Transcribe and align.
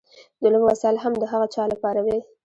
د 0.41 0.43
لوبو 0.51 0.65
وسایل 0.71 0.97
هم 1.03 1.13
د 1.17 1.23
هغه 1.31 1.47
چا 1.55 1.63
لپاره 1.73 1.99
وي. 2.05 2.17